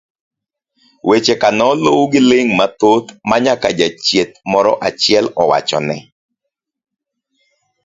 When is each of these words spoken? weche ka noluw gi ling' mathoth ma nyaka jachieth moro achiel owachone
weche 1.07 1.35
ka 1.41 1.49
noluw 1.59 2.01
gi 2.11 2.21
ling' 2.29 2.51
mathoth 2.59 3.07
ma 3.29 3.35
nyaka 3.45 3.69
jachieth 3.79 4.33
moro 4.51 4.71
achiel 4.87 5.25
owachone 5.43 5.97